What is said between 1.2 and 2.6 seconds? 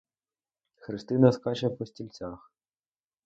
скаче по стільцях.